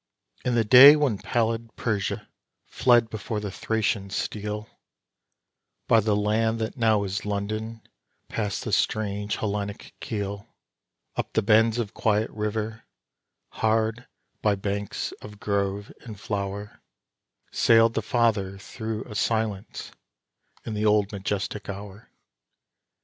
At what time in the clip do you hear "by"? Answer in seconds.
5.87-5.99, 14.41-14.55